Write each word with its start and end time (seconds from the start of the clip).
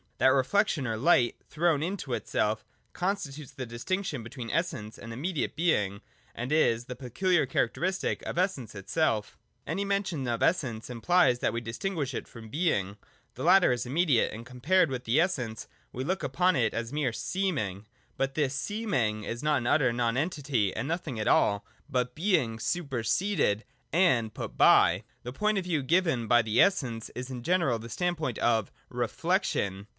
That 0.17 0.27
reflection, 0.29 0.85
or 0.85 0.97
light 0.97 1.37
thrown 1.49 1.81
into 1.81 2.13
itself, 2.13 2.63
constitutes 2.93 3.51
the 3.53 3.65
distinction 3.67 4.21
between 4.21 4.51
Essence 4.51 4.99
and 4.99 5.11
immediate 5.11 5.55
Being, 5.55 6.01
and 6.35 6.51
is 6.51 6.85
the 6.85 6.95
peculiar 6.95 7.47
characteristic 7.47 8.21
of 8.23 8.37
Essence 8.37 8.75
itself 8.75 9.37
Any 9.65 9.83
mention 9.85 10.27
of 10.27 10.41
Essence 10.43 10.89
implies 10.91 11.39
that 11.39 11.53
we 11.53 11.61
distinguish 11.61 12.13
it 12.15 12.27
from 12.27 12.49
Being: 12.49 12.97
the 13.33 13.43
latter 13.43 13.71
is 13.71 13.85
immediate, 13.87 14.31
and, 14.31 14.45
compared 14.45 14.89
with 14.91 15.05
the 15.05 15.19
Essence, 15.19 15.67
we 15.91 16.03
look 16.03 16.21
upon 16.21 16.55
it 16.55 16.73
as 16.75 16.93
mere 16.93 17.13
seeming. 17.13 17.87
But 18.17 18.35
this 18.35 18.53
seem 18.53 18.93
ing 18.95 19.23
is 19.23 19.41
not 19.41 19.57
an 19.57 19.67
utter 19.67 19.91
nonentity 19.91 20.75
and 20.75 20.87
nothing 20.87 21.19
at 21.19 21.27
all, 21.27 21.65
but 21.89 22.13
Being 22.15 22.59
superseded 22.59 23.65
and 23.91 24.31
put 24.31 24.55
by. 24.55 25.03
The 25.23 25.33
point 25.33 25.57
of 25.59 25.63
view 25.65 25.81
given 25.81 26.27
by 26.27 26.41
the 26.43 26.61
Essence 26.61 27.09
is 27.15 27.29
in 27.31 27.41
general 27.41 27.77
the 27.79 27.89
standpoint 27.89 28.37
of' 28.39 28.71
Reflection.' 29.03 29.87